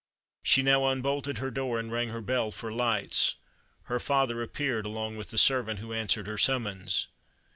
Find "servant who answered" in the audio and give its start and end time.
5.37-6.25